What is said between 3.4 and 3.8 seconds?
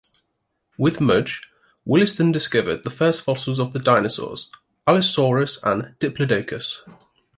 of the